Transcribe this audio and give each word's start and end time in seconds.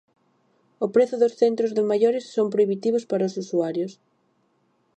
O 0.85 0.87
prezo 0.95 1.15
dos 1.19 1.33
centros 1.41 1.71
de 1.77 1.83
maiores 1.91 2.25
son 2.35 2.47
prohibitivos 2.53 3.03
para 3.11 3.27
os 3.29 3.37
usuarios. 3.43 3.91